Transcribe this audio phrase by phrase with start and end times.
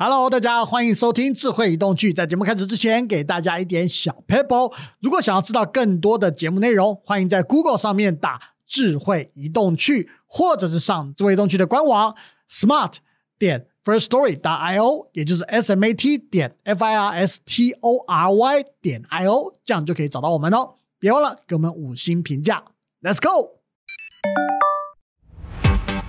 [0.00, 2.12] Hello，大家欢迎收听智慧移动趣。
[2.12, 4.72] 在节目开始之前，给大家一点小 pebble。
[5.00, 12.14] 如果想要知道更多的节目内容，欢迎在 Google 上面打“智慧移动趣”，或者是上智慧移动趣的官网
[12.48, 12.92] smart
[13.40, 17.40] 点 first story 打 i o，也就是 s m a t 点 f i r s
[17.44, 20.74] t o r y 点 i o，这样就可以找到我们哦。
[21.00, 22.62] 别忘了给我们五星评价。
[23.02, 23.58] Let's go！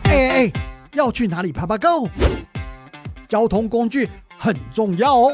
[0.03, 0.51] 哎哎哎，
[0.93, 2.07] 要去哪里爬爬 Go？
[3.29, 5.31] 交通工具很重要哦。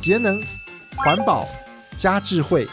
[0.00, 0.40] 节能、
[0.96, 1.44] 环保
[1.98, 2.66] 加智慧，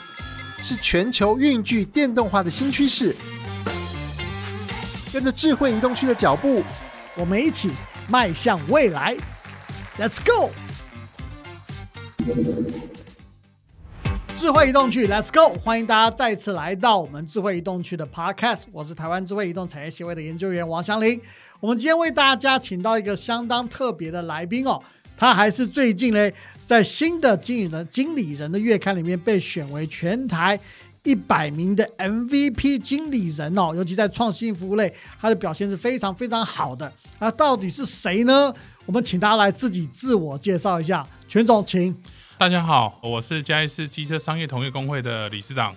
[0.59, 3.15] 是全球运具电动化的新趋势。
[5.11, 6.63] 跟着智慧移动区的脚步，
[7.15, 7.71] 我们一起
[8.07, 9.17] 迈向未来。
[9.97, 10.51] Let's go！
[14.43, 15.57] 智慧移动区，Let's go！
[15.61, 18.63] 欢迎大家再次来到我们智慧移动区的 Podcast。
[18.73, 21.17] 我是台湾智慧移动产业协会的研究员王祥林。
[21.61, 24.83] 我们今天为大家请到一个相当特别的来宾哦，
[25.15, 26.29] 他还是最近呢
[26.65, 30.59] 在新的经理人经理人的月刊里面被选为全台
[31.03, 36.91] 一百名的 MVP 经理人哦，尤其在创新服务类，他的表现是非常非常好的。
[37.17, 38.53] 那到底是谁呢？
[38.85, 41.07] 我们请大家来自己自我介绍一下。
[41.29, 41.95] 全总，请。
[42.43, 45.73] 大家好，我是嘉义市机车商业同业工会的理事长，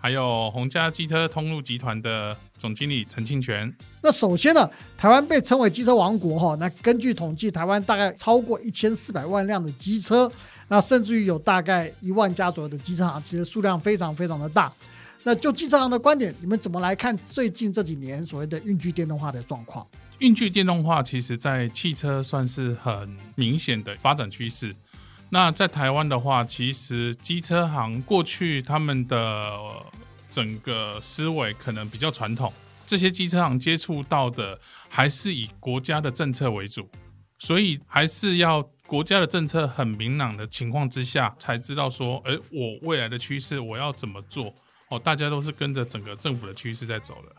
[0.00, 3.72] 还有宏嘉机车通路集团的总经理陈庆全。
[4.02, 6.56] 那首先呢，台湾被称为机车王国哈。
[6.56, 10.28] 那根据统计，台湾大概超过一千四百万辆的机车，
[10.66, 14.72] 那甚至于有大概一万家左右的机车行，其实数量非常非常的大。
[15.22, 19.86] 那就机车行的观点，你们怎么来看最近这几年所谓的运具电动化的状况？
[20.18, 24.74] 运具电动化其实在汽车算是很明显的发展趋势。
[25.30, 29.52] 那在台湾的话，其实机车行过去他们的
[30.30, 32.52] 整个思维可能比较传统，
[32.86, 36.88] 这些机车行接触到的还是以国家的政策为主，
[37.38, 44.54] 所以还是要国家的政策很明朗的情况之下，才知道说，哎，我未来的趋势我要怎么做？
[44.88, 47.36] 哦，大家都是跟着整个政府的趋势在走的。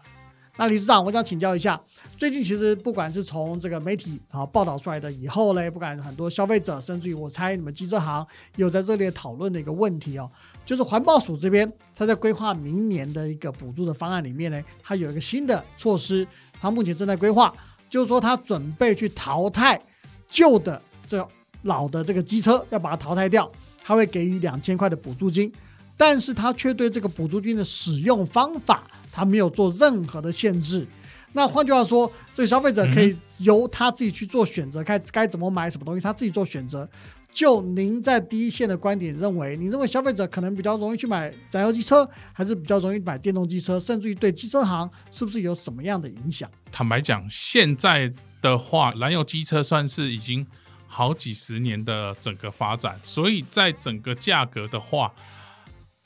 [0.59, 1.80] 那理事长，我想请教一下，
[2.18, 8.28] 最近其实不管是从这个媒体啊报道出来的以后嘞，不管很多消费者，甚至于我猜你们机车行
[8.58, 10.30] 有在这里讨论的一个问题哦，
[10.66, 16.28] 就是环保署这边他在规划明年的一个补助的方案里面呢，他有一个新的措施，
[16.59, 17.53] 他目前正在规划，
[17.90, 19.81] 就是说他准备去淘汰
[20.28, 21.26] 旧的这
[21.62, 23.50] 老的这个机车，要把它淘汰掉，
[23.81, 25.50] 他会给予两千块的补助金，
[25.96, 28.84] 但是他却对这个补助金的使用方法。
[29.12, 30.88] 他没有做任何的限制，
[31.34, 36.90] 那换句话说，这个消费者可以由他自己去做选择，该该怎么买什么东西，他自己做选择。
[37.31, 46.50] 就您在第一线的观点认为，你认为消费者可能比较容易去买燃油机车，还是比较容易买电动机车，甚至于对机车行是不是有什么样的影响？
[46.72, 50.46] 坦白讲，现在的话，燃油机车算是已经
[50.88, 55.14] 好几十年的整个发展，所以在整个价格的话。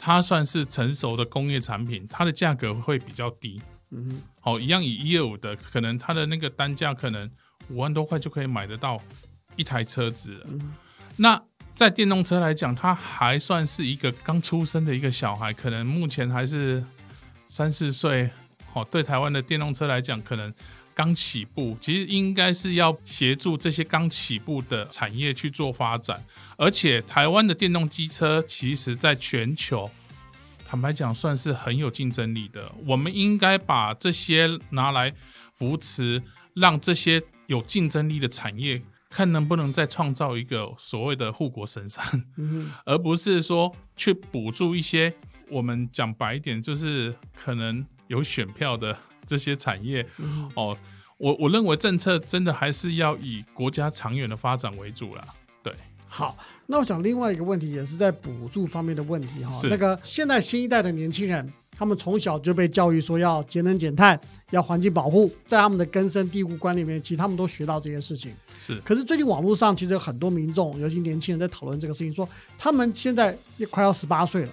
[0.06, 3.62] 它算是成熟的工业产品，它的价格会比较低。
[3.92, 7.32] 嗯，好，一样以一二五的，可能它的那个单价可能
[7.70, 9.02] 五万多块就可以买得到
[9.56, 10.48] 一台车子了。
[11.16, 11.42] 那
[11.74, 16.84] 在电动车来讲，它还算是一个刚出生的一个小孩，可能目前还是
[17.48, 18.30] 三四岁。
[18.74, 20.54] 好，对台湾的电动车来讲，可能
[20.96, 26.24] 刚起步，其实应该是要协助这些刚起步的产业去做发展。
[26.58, 29.90] 而且台湾的电动机车，其实在全球，
[30.66, 32.72] 坦白讲，算是很有竞争力的。
[32.86, 35.14] 我们应该把这些拿来
[35.56, 36.22] 扶持，
[36.54, 42.04] 让这些有竞争力的产业，看能不能再创造一个所谓的护国神山，
[42.86, 45.14] 而不是说去补助一些
[45.50, 50.06] 我们讲白一点，就是可能有选票的这些产业。
[50.56, 50.78] 哦，
[51.18, 55.24] 我我认为政策真的还是要以国家长远的发展为主了。
[56.16, 59.52] 好，那我想另外一个问题也是在补助方面的问题哈。
[59.64, 64.20] 那个现在新一代的年轻人，他们从小就被教育说要节能减碳，
[64.52, 68.32] 要环境保护，在他们的根深蒂固观里面，其实他们都学到这些事情。
[68.60, 68.80] 是。
[68.82, 72.30] 可是最近网络上其实有很多民众，尤其年轻人在讨论这个事情，说
[72.60, 74.52] 他们现在也快要十八岁了，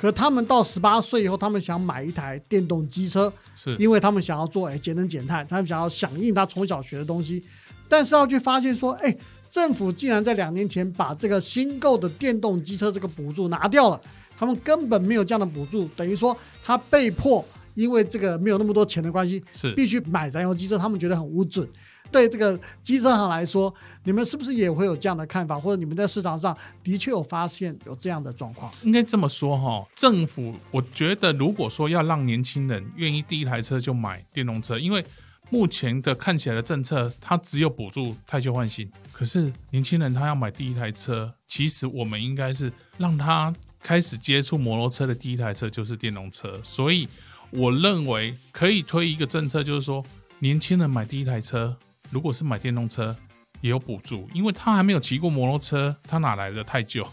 [0.00, 7.44] 可他们到十八岁以后，他们想买一台电动机车，是因为他们想要做哎节能减碳，他们想要响应他从小学的东西，
[7.86, 9.14] 但是要去发现说，哎。
[9.50, 14.00] 政府竟然在两年前把这个新购的电动机车这个补助拿掉了，
[14.38, 17.44] 他们根本没有这样的补助，等于说他被迫
[17.74, 21.68] 因为这个没有那么多钱的关系，是必须买燃油机车，他们觉得很无准。
[22.10, 23.72] 对这个机车行来说，
[24.04, 28.72] 你们是不是也会有这样的看法，或者你们在市场上的确有发现有这样的状况？
[28.82, 35.04] 应该这么说哈，政府我觉得如果说要让年轻人愿意第一台车就买电动车，因为
[35.50, 38.88] 目前的看起来的政策，它只有补助太旧换新。
[39.12, 43.52] 可是年轻人他要买第一台车，其实我们应该是让他
[43.82, 46.60] 开始接触摩托车的第一台车就是电动车。
[46.62, 47.08] 所以
[47.50, 50.04] 我认为可以推一个政策，就是说
[50.38, 51.76] 年轻人买第一台车，
[52.10, 53.16] 如果是买电动车
[53.60, 57.06] 也有补助，因为他还没有骑过摩托车，他哪来的太旧？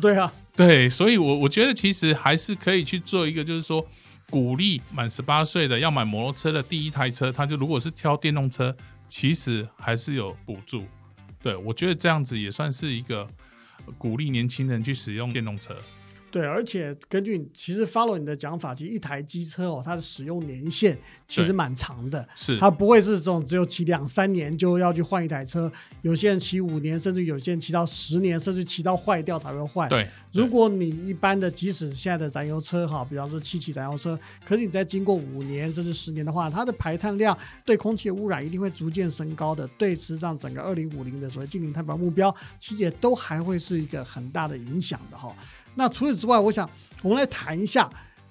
[0.00, 3.86] 对啊， 对，所以我我觉得其实还是可以去做一个，就是说
[4.28, 8.74] 鼓励满十八岁的要买摩托车的第一台车，他就如果是挑电动车，
[9.08, 10.84] 其实还是有补助。
[11.40, 13.28] 对，我觉得这样子也算是一个
[13.98, 15.76] 鼓励年轻人去使用电动车。
[16.34, 20.98] 对，而且根据其实 follow 你的讲法，其实一台机车哦，它的使用年限
[21.28, 25.70] 其实蛮长的，是它不会是这种只有骑两三年就要去换一台车，
[26.02, 29.88] 有些人骑五年，甚至有些人骑到十年，甚至骑到坏掉才会换。
[29.88, 45.32] 对，如果你一般的，即使现在的燃油车哈，比方说七期燃油车，可是你在经过五年甚至十年的话，它的排碳量对空气的污染一定会逐渐升高的，对，实际上整个二零五零的所谓净零碳排目标，其实也都还会是一个很大的影响的哈。
[45.74, 46.68] 那除此之外，我想
[47.02, 47.88] 我们来谈一下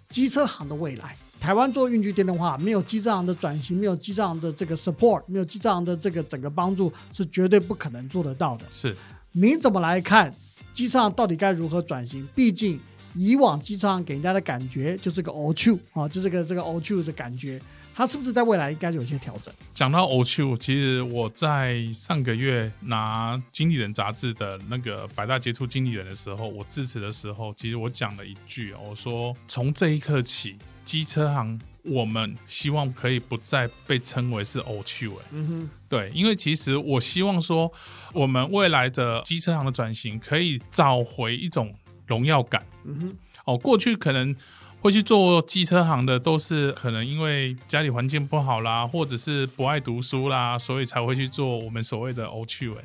[0.10, 1.16] 机车行的未来。
[1.40, 8.66] 台湾做运具电动化，没有机车行的转型，没有机车行的这个 support，没有机车行的这个整个帮助，是绝对不可能做得到的。
[8.72, 8.96] 是
[9.34, 10.34] 你怎么来看
[10.72, 12.26] 机车行到底该如何转型？
[12.34, 12.80] 毕竟
[13.14, 17.62] 以往机车行给人家的感觉就是个 old shoe 啊，就是个这个 old shoe 的感觉。
[17.96, 19.54] 它是不是在未来应该有一些调整？
[19.74, 37.72] 讲到 o c h 其实我在上个月拿《经理人》杂志的那个百大杰出经理人的时候，我致辞的时候，其实我讲了一句，我说从这一刻起，机车行我们希望可以不再被称为是 o c h 嗯哼，对，因为其实我希望说，
[38.12, 41.74] 我们未来的机车行的转型可以找回一种
[42.08, 42.66] 荣耀感。
[42.86, 43.16] 嗯哼，
[43.46, 44.36] 哦，过去可能。
[44.84, 52.76] 会去做机车行的，都是可能因为家里环境不好啦，或者是不爱读书啦，所以才会去做我们所谓的 O 趣味。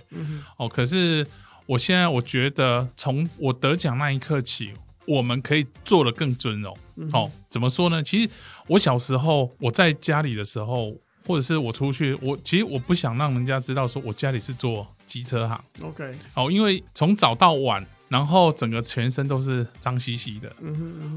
[0.59, 1.27] 哦，可是
[1.67, 4.73] 我现在我觉得，从我得奖那一刻起，
[5.09, 6.73] 我们可以做的更尊荣。
[7.13, 8.01] 哦，怎么说呢？
[8.01, 8.31] 其实
[8.69, 10.95] 我小时候我在家里的时候，
[11.27, 15.61] 或者是我出去，我其实我不想让人家知道说我家里是做机车行。
[15.83, 17.85] OK，哦，因为从早到晚。
[18.09, 20.51] 然后整个全身都是脏兮兮的，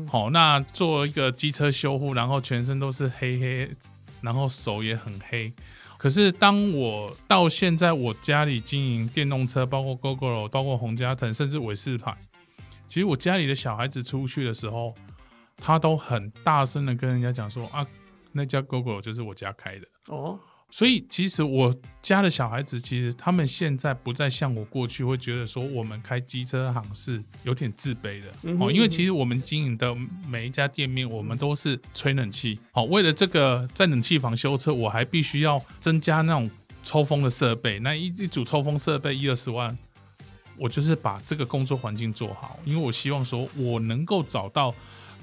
[0.09, 3.69] 好，那做一个机车修护，然后全身都是黑黑，
[4.21, 5.53] 然后手也很黑。
[5.97, 12.17] 可是当我到现在，我家里经营电动车，包括 GoGo，包括洪家腾，甚至伟士牌，
[12.87, 14.93] 其实我家里的小孩子出去的时候，
[15.57, 17.87] 他都很大声的跟人家讲说啊，
[18.31, 20.37] 那家 GoGo 就是我家开的哦。
[20.73, 28.27] 所以，其实我家的小孩子，其实他们现在不再像我过去会觉得说，我们开机车行是有点自卑的
[28.57, 28.71] 哦。
[28.71, 29.93] 因为其实我们经营的
[30.25, 32.57] 每一家店面，我们都是吹冷气。
[32.71, 36.49] 好，为了这个在冷气房修车，我还必须要增加那种
[36.83, 37.77] 抽风的设备。
[37.79, 39.77] 那一一组抽风设备一二十万，
[40.57, 44.73] 我就是把这个工作环境做好，因为我希望说我能够找到。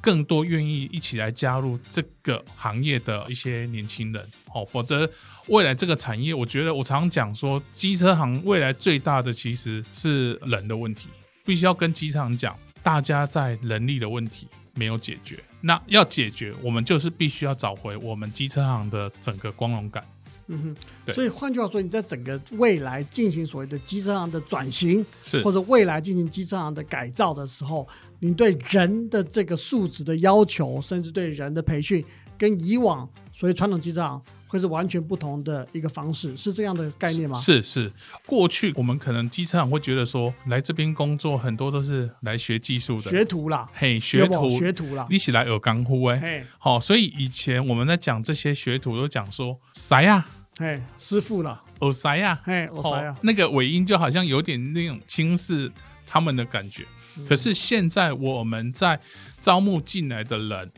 [0.01, 4.25] 更多愿意一起来加入这个行业的一些年轻人，
[4.55, 5.09] 哦，否则
[5.49, 11.09] 未来这个产业，我觉得我常常讲说，机车行未来最大的其实是人的问题，
[11.45, 20.05] 必须要跟机车行讲，大家在人力的问题没有解决，那要解决，我们就是必须要找回我们机车行的整个光荣感。
[20.51, 20.75] 嗯
[21.07, 27.87] 哼，所以换句话说，你在整个未来进行所谓的机车行的转型，是或者未来进行机车行的改造的时候，
[28.19, 32.03] 你对人的这个素质的要求，甚至对人的培训，
[32.39, 37.39] 跟以往所谓传统机车行会是完全不同的一个方式，是这样的概念吗？
[37.39, 37.93] 是是，
[38.27, 43.11] 过去我们可能机车行会觉得说，来这边工作很多都是来学技术的。
[43.11, 44.49] 学徒啦，嘿，学徒。
[44.59, 50.27] 学徒啦，一起来有干呼哎，好，所以以前我们在讲这些学徒都讲说啥呀？
[50.59, 55.71] 哎，师傅了，欧塞呀，哎，欧塞呀，那个尾音就好像有点那种轻视
[56.05, 56.85] 他们的感觉。
[57.29, 58.99] 可是现在我们在
[59.41, 60.73] 招募进来的人，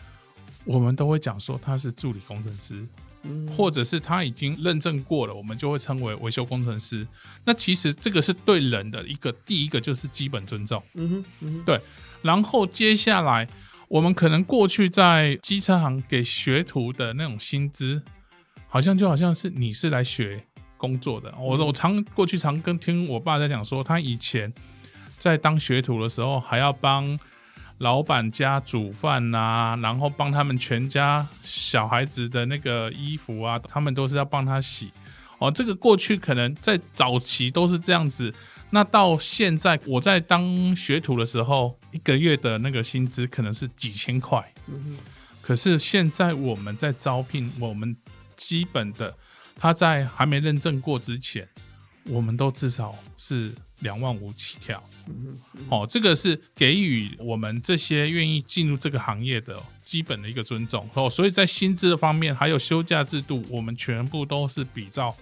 [0.64, 2.86] 我们都会讲说他是助理工程师，
[3.56, 7.06] 或者是他已经认证过了，我们就会称为维修工程师。
[7.44, 10.82] 那其实这个是对人的一个第一个就是基本尊重。
[10.94, 11.80] 嗯哼，对。
[12.22, 13.48] 然后接下来
[13.88, 18.02] 我们可能过去在机车行给学徒的那种薪资。
[18.72, 20.40] 好像就好像是你是来学
[20.76, 24.54] 工作的，我我常过去常跟听我爸在讲说，他以前
[25.18, 27.18] 在当学徒的时候，还要帮
[27.80, 34.90] 老板家煮饭呐，然后帮他们全家小孩子的那个衣服啊，他们都是要帮他洗。
[35.38, 38.32] 哦，这个过去可能在早期都是这样子，
[38.70, 44.42] 那到现在我在当学徒的时候，一个月的那个薪资可能是几千块。
[45.42, 47.96] 可是现在我们在招聘我们。
[48.36, 49.14] 基本的
[49.54, 51.46] 他在还没认证过之前，
[52.04, 54.82] 我们都至少是两万五起跳。
[55.68, 60.88] 哦，这个是给予我们这些愿意进入这个行业的基本的一个尊重。
[60.94, 65.14] 哦，所以在薪资的方面，还有休假制度，我们全部都是比照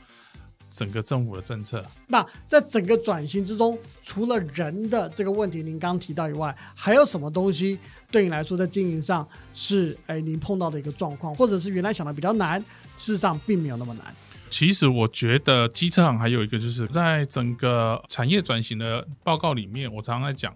[0.70, 1.82] 整个政府的政策。
[2.06, 7.78] 那在整个转型之中，除了人的这个问题您刚刚提到以外，还有什么东西
[8.10, 12.60] 对你来说在经营上是哎您碰到的一个状况，或者是原来想的比较难，
[12.98, 14.14] 事实上并没有那么难？
[14.50, 20.54] 其实我觉得机车行还有一个，就是在整个产业转型的报告里面，我常常在讲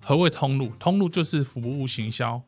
[0.00, 0.72] 何谓通路。
[0.78, 2.40] 通路就是服务行销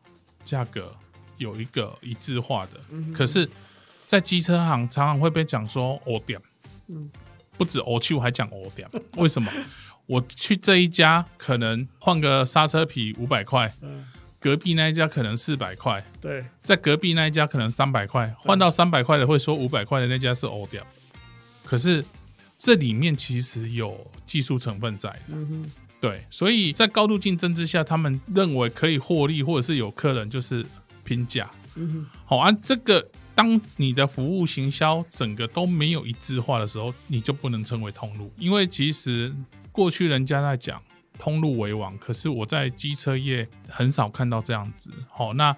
[0.44, 0.94] 价格
[1.36, 2.80] 有一个一致化的。
[3.12, 3.48] 可是，
[4.06, 6.40] 在机车行常常会被讲说 “O 点”，
[6.88, 7.10] 嗯，
[7.56, 8.88] 不止 “O 去我”，还讲 “O 点”。
[9.16, 9.50] 为什么？
[10.06, 13.70] 我去这一家，可能换个刹车皮五百块。
[13.82, 14.06] 嗯，
[14.40, 20.86] 隔壁那一家可能四百块，对，在隔壁那一家可能三百块，换到三百块的会说五百块的那家是欧掉，
[21.64, 22.04] 可是
[22.56, 30.64] 这里面其实有技术成分在的，嗯哼，对，所以在高度竞争之下，他们认为可以获利，或者是有客人就是
[31.02, 33.04] 拼价，嗯哼，好啊，这个
[33.34, 39.34] 当你的服务行销整个都没有一致化的时候，你就不能称为通路，因为其实
[39.72, 40.80] 过去人家在讲。
[41.18, 44.90] 通路为王，可是我在机车业很少看到这样子。
[45.10, 45.54] 好，那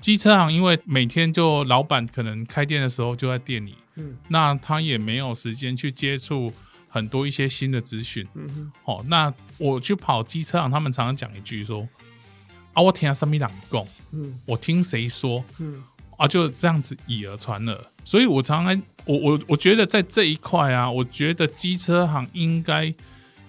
[0.00, 6.52] 机车行因为每天就老板可能开店的时候就在店里，嗯那他也没有时间去接触
[6.88, 8.26] 很多一些新的资讯。
[8.34, 11.86] 嗯哼，哦，那我去跑机车行，他们常常讲一句说
[12.74, 15.82] ：“啊，我听什么人讲，嗯我听谁说嗯
[16.16, 22.92] 啊，就这样子以讹传讹。”所以，我常常我我我觉得在这一块啊，我觉得机车行应该。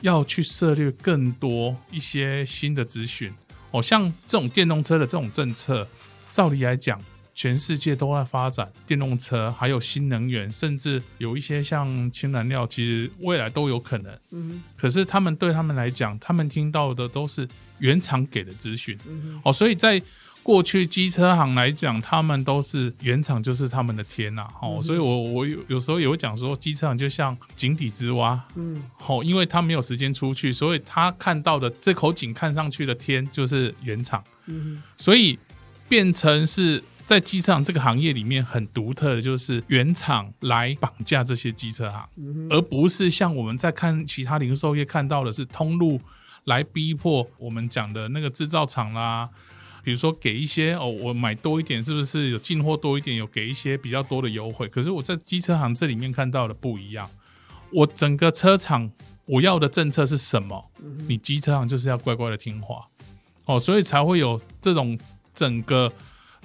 [0.02, 3.34] 要去涉猎更多一些新的资讯
[3.72, 5.88] 哦，像这种电动车的这种政策，
[6.32, 7.02] 照理来讲，
[7.34, 14.18] 全世界都在发展电动车，还有新能源，甚至有一些像氢燃料，其实未来都有可能。
[14.32, 17.48] 嗯可是他们对他们来讲，他们听到的都是
[17.80, 18.98] 原厂给的资讯。
[19.08, 20.02] 嗯哦，所以在
[20.44, 28.84] 过去机车行来讲，他们都是原厂就是他们的天呐、哦，嗯所以我我有有时候也会讲说，机车行就像井底之蛙，嗯。
[29.08, 35.38] 哦，因为他没有时间出去，所以他看到的这口井看上去的天就是原厂，嗯所以
[35.90, 46.00] 变成是在机车行这个行业里面很独特的，就是原厂来绑架这些机车行，嗯而不是像我们在看其他零售业看到的是通路
[46.46, 49.30] 来逼迫我们讲的那个制造厂啦。
[49.84, 54.68] 比如说给一些哦，我买多一点，是不是有进货多一点，有给一些比较多的优惠？
[54.68, 57.08] 可是我在机车行这里面看到的不一样，
[57.72, 58.90] 我整个车厂
[59.28, 60.72] 我要的政策是什么？
[61.08, 62.84] 你机车行就是要乖乖的听话
[63.46, 64.98] 哦，所以才会有这种
[65.36, 65.94] 整个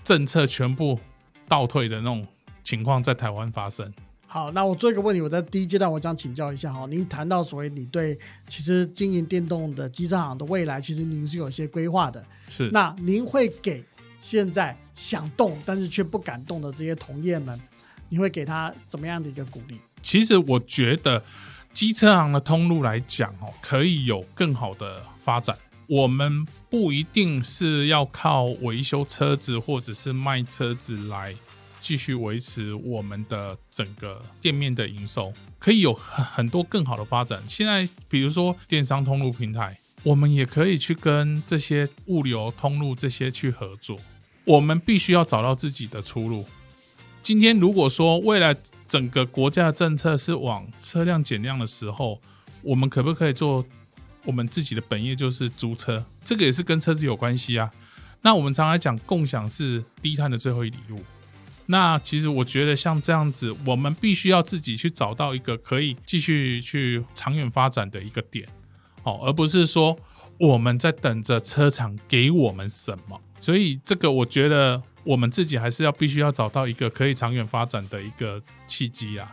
[0.04, 1.00] 政策全部
[1.49, 2.26] 倒退的那种
[2.62, 3.90] 情况在台湾发生。
[4.33, 13.83] 好，那我做一个问题，我在第一阶段我想请教一下哈，您谈到所谓你对其实经营电动的机车行的未来，其实您是有一些规划的，是那您会给
[14.21, 17.61] 现在想动但是却不敢动的这些同业们，
[18.09, 19.81] 你会给他怎么样的一个鼓励？
[20.01, 21.21] 其实我觉得
[21.73, 25.57] 机车行的通路来讲哦，可以有更好的发展。
[25.89, 31.35] 我们不一定是要靠维修车子或者是卖车子来
[31.81, 37.43] 继续维持我们的整个店面的营收，可以有很很多更好的发展。
[37.49, 43.99] 现在比如说电商通路平台，我们也可以去跟这些物流通路这些去合作。
[44.45, 46.45] 我们必须要找到自己的出路。
[47.23, 48.57] 今天如果说未来
[48.89, 52.21] 整个国家的政策是往车辆减量的时候，
[52.63, 53.65] 我们可不可以做
[54.25, 56.05] 我们自己的本业，就是租车？
[56.25, 57.71] 这个也是跟车子有关系啊。
[58.23, 61.01] 那我们常来讲，共享是低碳的最后一礼物。
[61.71, 68.49] 那其实我觉得像这样子，我们必须要自己去找到一个可以继续去长远发展的一个点，
[69.05, 69.97] 哦，而不是说
[70.37, 73.17] 我们在等着车厂给我们什么。
[73.39, 79.31] 所以这个我觉得我们自己还是要必须要找到一个可以长远发展的一个契机啊。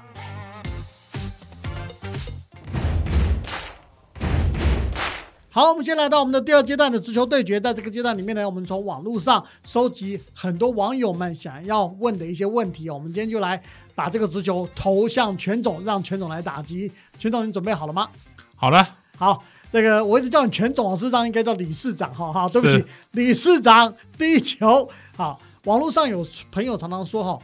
[5.58, 7.60] 好，我们先来到我们的第二阶段的直球对决。
[7.60, 12.94] 在这个阶段里面呢，我们从网络上收集很多网友们想要问的一些问题哦。
[12.94, 13.60] 我们今天就来
[13.96, 16.92] 把这个直球投向全总，让全总来打击。
[17.18, 18.08] 全总，你准备好了吗？
[18.56, 18.88] 好了，
[19.18, 22.32] 好，这个我一直叫你全总，事实上应该叫理事长哈。
[22.32, 24.88] 哈，对不起，理事长第一球。
[25.16, 27.40] 好，网络上有朋友常常说哈，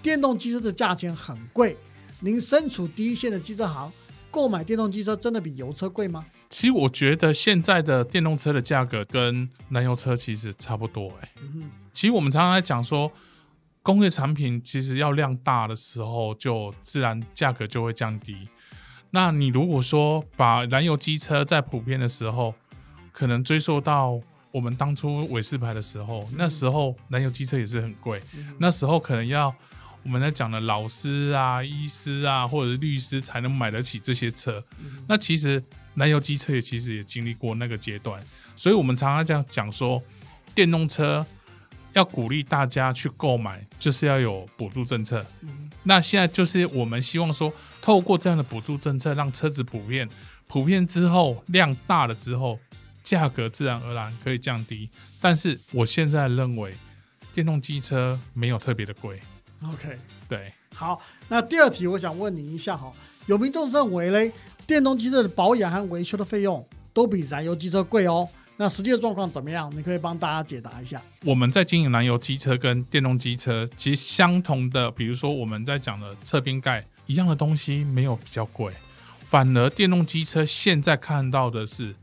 [0.00, 1.76] 电动机车的价钱很贵。
[2.20, 3.92] 您身处第一线的机车行，
[4.30, 6.24] 购买电动机车真的比油车贵吗？
[6.52, 13.12] 其实我觉得现在的电动车的价格跟燃油车其实差不多哎、嗯其实我们常常在讲说，
[13.82, 18.48] 工业产品其实要量大的时候，就自然价格就会降低。
[19.10, 22.54] 那你如果说把燃油机车在普遍的时候，
[23.12, 24.18] 可能追溯到
[24.50, 28.18] 我们当初韦氏牌的时候，那时候燃油机车也是很贵，
[28.58, 29.54] 那时候可能要
[30.02, 34.64] 我们在讲的老师啊、医师啊，或者是律师才能买得起这些车。
[35.06, 35.62] 那其实
[35.94, 38.22] 燃油机车也其实也经历过那个阶段，
[38.56, 40.02] 所以我们常常这样讲说，
[40.54, 41.24] 电动车
[41.92, 45.24] 要鼓励大家去购买，就是要有补助政策。
[45.82, 50.08] 那现在就是我们希望说，透过这样的补助政策，让车子普遍，
[50.46, 52.58] 普遍之后量大了之后，
[53.02, 54.88] 价格自然而然可以降低。
[55.20, 56.74] 但是我现在认为，
[57.34, 59.20] 电动机车没有特别的贵。
[59.64, 62.92] OK，对，好，那第二题我想问你一下哈，
[63.26, 64.32] 有民众认为嘞，
[64.66, 68.28] 电动机车的保养和维修的费用都比燃油机车贵哦。
[68.56, 69.72] 那实际的状况怎么样？
[69.74, 71.02] 你可以帮大家解答一下。
[71.24, 78.72] 我们在经营燃油机车跟电动机车，其实相同的，比如说我们在讲的侧边盖一样的东西，没有比较贵，
[79.20, 81.96] 反而电动机车现在看到的是，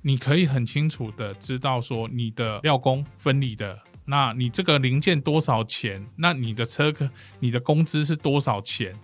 [0.00, 7.10] 你可以很清楚的知道说你的料工分离的，那你这个零件多少钱，那你的车可
[7.40, 8.94] 你的工资是多少钱，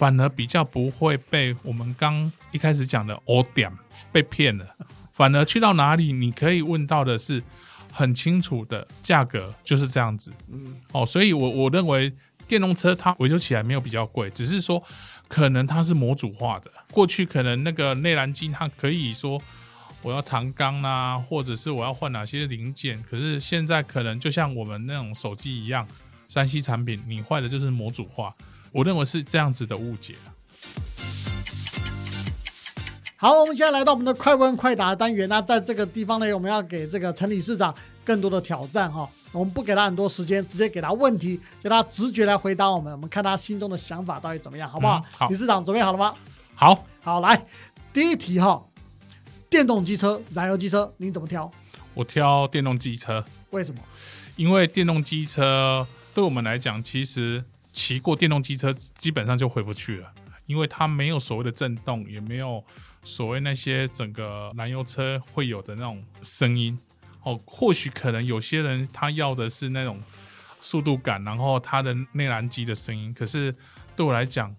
[0.00, 3.70] 反而比较不会被我们刚一开始讲的 O 点
[4.10, 4.64] 被骗了，
[5.12, 7.42] 反而去到哪里你可以问到的是。
[7.92, 12.12] 很清楚的价格就是这样子，嗯，哦，所以我我认为
[12.46, 14.80] 电动车它维修起来没有比较贵，只是说
[15.26, 16.70] 可能它是模组化的。
[16.92, 19.42] 过去可能那个内燃机它可以说
[20.02, 25.84] 我要弹钢啊，或者是我要换哪些零件，可是现在可能就像我们那种手机一样，
[26.28, 28.32] 三 C 产品你坏的就是模组化，
[28.72, 30.14] 我认为是这样子的误解。
[33.16, 35.28] 好，我们现在来到我们的快问快答单元。
[35.28, 37.74] 那在这个地方呢，我们要给这个陈理事长
[38.04, 39.08] 更多的挑战哈。
[39.32, 42.90] 我们不给他很多时间，直接给他问题，叫他直觉来回答我们。
[42.92, 44.98] 我们看他心中的想法到底怎么样，好不好？
[44.98, 46.14] 嗯好理事长准备好了吗？
[46.54, 47.46] 好，好，来
[47.92, 48.62] 第一题哈，
[49.50, 51.50] 电动机车、燃油机车，你怎么挑？
[51.92, 53.24] 我挑电动机车。
[53.50, 53.80] 为什么？
[54.36, 60.12] 因为电动机车对我们来讲，其实骑过电动机车基本上就回不去了，
[60.46, 62.64] 因为它没有所谓的震动，也没有
[63.04, 66.78] 所谓那些整个燃油车会有的那种声音。
[67.22, 70.00] 哦，或许可能有些人他要的是那种
[70.58, 73.12] 速度感，然后它的内燃机的声音。
[73.12, 73.54] 可是
[73.94, 74.50] 对我来讲，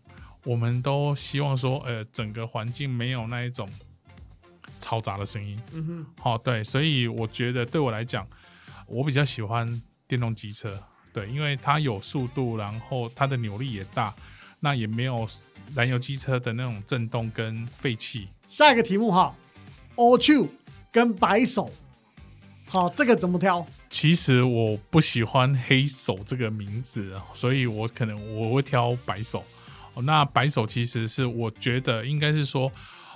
[0.43, 3.67] 我们都希望说，呃，整个环境没有那一种
[4.80, 5.60] 嘈杂的声音。
[5.74, 8.28] 嗯哼，哦，对，所以我觉得对我来讲，
[8.86, 10.80] 我比较喜欢电动机车，
[11.13, 14.13] 对，因为它有速度，然后它的扭力也大，
[14.60, 15.28] 那也没有
[15.76, 18.28] 燃油机车的那种震动跟废气。
[18.47, 19.36] 下一个题目哈
[19.95, 20.47] o c h
[20.91, 21.71] 跟白手，
[22.67, 23.65] 好，这个怎么挑？
[23.89, 29.43] 其实我不喜欢黑手这个名字，所以我可能我会挑白手。
[29.93, 32.71] 哦，那白手其实是我觉得应该是说，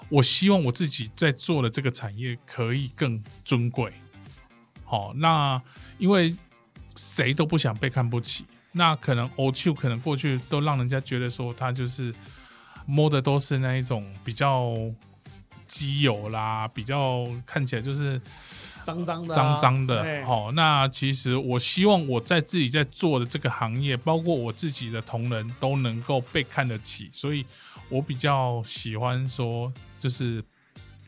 [0.09, 3.93] 我希望我自己在做的这个产业可以更尊贵。
[4.83, 5.61] 好、那
[5.97, 6.35] 因为
[6.95, 12.13] 谁都不想被看不起，那可能 o q 可能过去都让人家觉得说他就是
[12.85, 14.73] 摸的都是那一种比较
[15.67, 18.21] 基友啦，比较看起来就是
[18.83, 20.23] 脏脏的啊、脏脏的对。
[20.23, 27.45] 好、那其实我希望我在自己在做的这个行业，包括我自己的同仁都能够被看得起，所以
[27.89, 30.43] 我比较喜欢说就是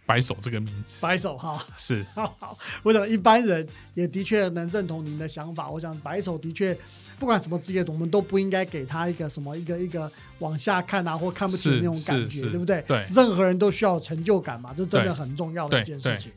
[0.08, 1.06] 白手这个名字。
[1.06, 1.64] 白手哈。
[1.78, 5.70] 是好 好，我想一般人也的确能认同您的想法。
[5.70, 6.76] 我想白手的确，
[7.20, 12.82] 不管什么职业，我们都不应该给他一个什么一个一个往下看啊，或看不起的那种感觉，对不对？
[12.88, 16.32] 对任何人都需要成就感嘛，这真的很重要的一件事情。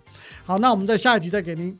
[0.45, 1.79] 好，那我们在下一题再给您，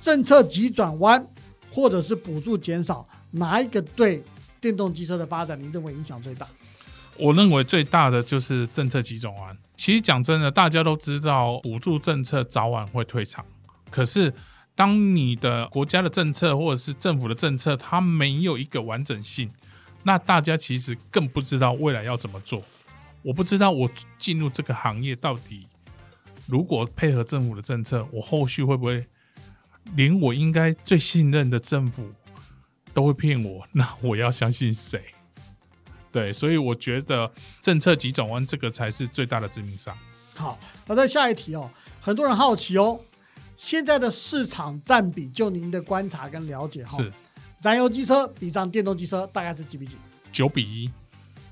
[0.00, 1.26] 政策急转弯
[1.72, 4.22] 或者是补助减少，哪一个对
[4.60, 6.46] 电动机车的发展，您认为影响最大？
[7.18, 9.56] 我认为最大的就是政策急转弯。
[9.76, 13.44] 其实讲真的，大家都知道补助政策早晚会退场，
[13.90, 14.32] 可是
[14.74, 19.50] 当你的国家的政策或者是政府的政策它没有一个完整性，
[20.02, 22.62] 那大家其实更不知道未来要怎么做。
[23.22, 25.66] 我不知道我进入这个行业到底，
[26.46, 29.06] 如果配合政府的政策，我后续会不会
[29.94, 32.10] 连我应该最信任的政府
[32.94, 33.66] 都会骗我？
[33.72, 35.02] 那我要相信谁？
[36.12, 39.96] 对，所以我觉得政策急转弯这个才是最大的致命伤。
[40.34, 42.98] 好，那再下一题哦，很多人好奇哦，
[43.56, 47.12] 现在的市场占比，就您的观察跟了解哈、是
[47.62, 49.96] 燃油机车比上电动机车大概是几比几？
[50.32, 50.90] 九比一，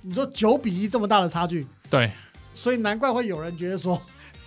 [0.02, 2.12] 你说九比一这么大的差距，对，
[2.52, 4.00] 所以难怪会有人觉得说，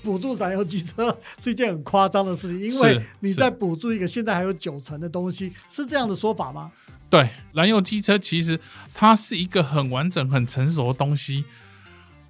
[0.04, 6.72] 补助燃油机车是一件很夸张的事情，因为你在补助一个现在还有九成的东西，是这样的说法吗？
[7.10, 8.60] 对，燃油机车其实
[8.93, 11.46] 它是一个很完整、很成熟的东西，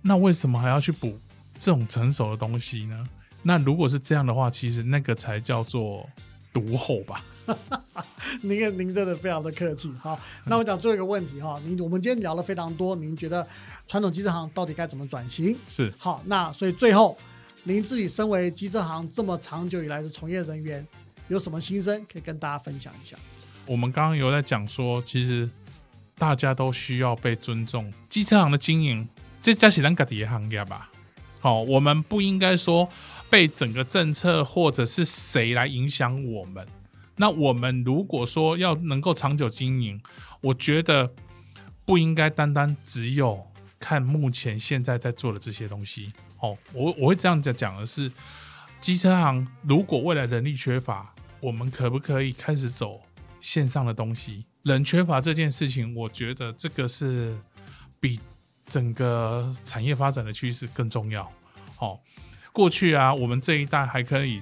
[0.03, 1.19] 那为什么还要去补
[1.59, 3.03] 这种成熟的东西呢？
[3.41, 6.07] 那如果是这样的话，其实那个才叫做
[6.53, 7.23] 独后吧。
[8.41, 9.91] 您您真的非常的客气。
[9.99, 13.47] 好，那我讲最后一个问题哈，您我们今天聊了非常多，您觉得
[13.87, 15.57] 传统机车行到底该怎么转型？
[15.67, 17.17] 是好，那所以最后，
[17.63, 20.85] 您自己身为机车行这么长久以来的从业人员，
[21.29, 23.17] 有什么心声可以跟大家分享一下？
[23.67, 25.47] 我们刚刚有在讲说，其实
[26.17, 27.93] 大家都需要被尊重。
[28.09, 29.07] 机车行的经营，
[29.41, 30.89] 这加起咱个的行业吧。
[31.39, 32.89] 好，我们不应该说
[33.29, 36.65] 被整个政策或者是谁来影响我们。
[37.17, 40.01] 那我们如果说要能够长久经营，
[40.39, 41.11] 我觉得
[41.85, 43.45] 不应该单单只有
[43.79, 46.13] 看目前现在在做的这些东西。
[46.39, 48.11] 哦，我我会这样子讲的是，
[48.79, 53.01] 机车行如果未来人力缺乏，我们可不可以开始走
[53.47, 54.43] 线上的东西？
[54.63, 57.33] 人缺乏这件事情，我觉得这个是
[57.97, 58.19] 比
[58.65, 61.31] 整个产业发展的趋势更重要。
[61.79, 61.97] 哦，
[62.51, 64.41] 过去啊，我们这一代还可以，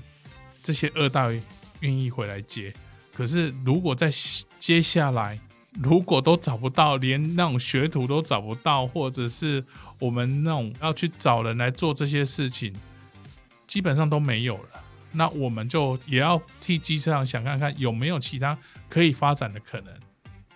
[0.64, 1.40] 这些二代。
[1.82, 2.74] 愿意回来接，
[3.14, 4.10] 可是如果在
[4.58, 5.38] 接下来，
[5.74, 9.64] 如果都找不到，连那种学徒都找不到，或者是
[10.00, 12.74] 我们那种要去找人来做这些事情，
[13.68, 14.70] 基本上都没有了。
[15.16, 18.58] 那我们就也要替机车行想看看有没有其他
[18.90, 19.94] 可以发展的可能。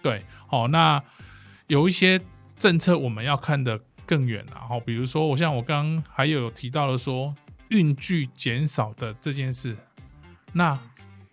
[0.01, 1.01] 对，好，那
[1.67, 2.21] 有一些
[2.57, 4.59] 政策我们要看得更远了。
[4.67, 7.35] 好，比如说我像我刚刚还有提到了说
[7.69, 9.75] 运距减少的这件事，
[10.53, 10.79] 那。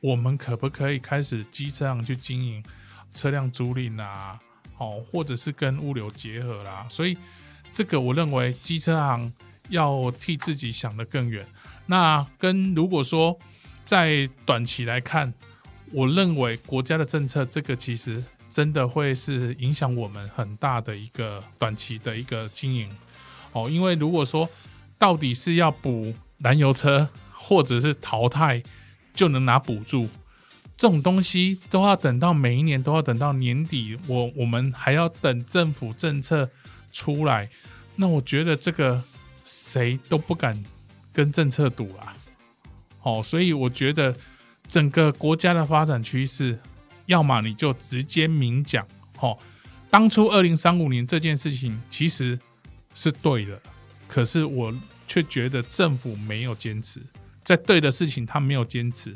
[0.01, 2.63] 我们可不可以开始机车上去经营
[3.13, 4.39] 车辆租赁啊？
[4.77, 6.87] 哦，或者是跟物流结合啦？
[6.89, 7.17] 所以
[7.73, 9.33] 这个我认为机车行
[9.71, 11.45] 要替自己想得更远。
[11.87, 13.39] 那跟如果说
[13.85, 15.33] 在短期来看，
[15.93, 22.91] 我认为国家的政策这个其实真的会是影响我们很大的一个短期的一个经营
[23.53, 23.71] 哦。
[23.71, 24.49] 因为如果说
[24.99, 28.63] 到底是要补燃油车，或者是淘汰。
[29.17, 30.11] 就能拿补助，
[30.77, 36.51] 这种东西都要等到每一年都要等到年底，我我们还要等政府政策
[36.93, 37.49] 出来，
[37.95, 39.03] 那我觉得这个
[39.47, 40.63] 谁都不敢
[41.17, 42.15] 跟政策赌啊。
[43.01, 44.15] 哦，所以我觉得
[44.69, 46.59] 整个国家的发展趋势，
[47.07, 48.87] 要么你就直接明讲，
[49.21, 49.39] 哦，
[49.89, 52.39] 当初二零三五年这件事情其实
[52.93, 53.59] 是对的，
[54.07, 54.75] 可是我
[55.07, 57.01] 却觉得政府没有坚持。
[57.43, 59.15] 在对的事情，他没有坚持，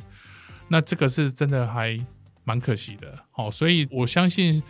[0.69, 1.99] 那这个是真的还
[2.45, 3.13] 蛮可惜的。
[3.33, 4.63] 好，所以我相信，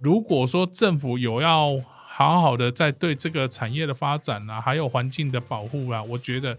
[0.00, 1.76] 如果说政府有要
[2.20, 6.54] 好好的在对这个产业的发展啊，还有环境的保护啊，我觉得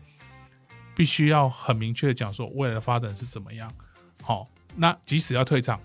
[0.96, 3.72] 必须要很明确的讲说未来的发展是怎么样。
[4.24, 5.80] 好，那即使要退场，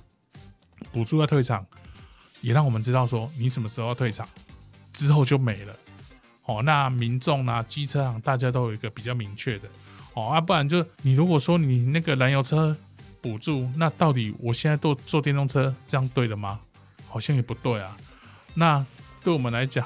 [0.90, 1.66] 补助要退场，
[2.40, 4.26] 也让我们知道说你什么时候要退场，
[4.94, 5.76] 之后就没了。
[6.40, 9.68] 好，那民众啊，机车行大家都有一个比较明确的。
[10.14, 12.74] 哦啊，不然就你如果说你那个燃油车
[13.20, 16.58] 补助，那到底我现在都坐电动车，这样对了吗？
[17.06, 17.94] 好像也不对啊。
[18.54, 18.82] 那
[19.26, 19.84] 对我们来讲，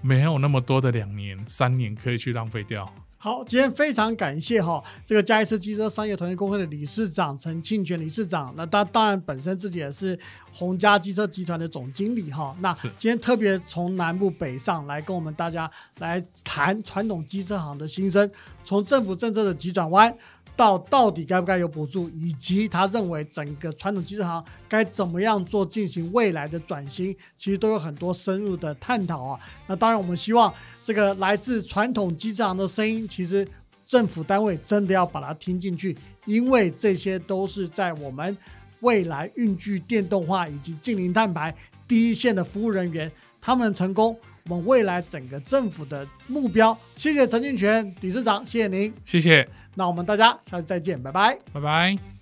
[0.00, 2.90] 没有那么多的两年、三年可以去浪费掉。
[3.18, 10.18] 好，今天非常感谢哈这个嘉义市机车商业团业工会的理事长陈庆全理事长，那他当然本身自己也是
[10.54, 12.56] 宏家机车集团的总经理哈。
[12.60, 18.30] 那今天特别从南部北上来跟我们大家来谈传统机车行的新生，
[18.64, 20.16] 从政府政策的急转弯。
[20.56, 29.40] 到到底该不该有补助，以及他认为整个传统机车行该怎么样做进行未来的转型，其实都有很多深入的探讨啊。
[29.66, 33.46] 那当然，我们希望这个来自传统机车行的声音，其实
[33.86, 38.36] 政府单位真的要把它听进去，因为这些都是在我们
[38.80, 41.54] 未来运具电动化以及近零碳排
[41.88, 44.16] 第一线的服务人员，他们成功，
[44.48, 46.76] 我们未来整个政府的目标。
[46.94, 49.48] 谢谢陈俊全理事长，谢谢您，谢谢。
[49.74, 52.13] 那我们大家下次再见，拜拜，拜拜。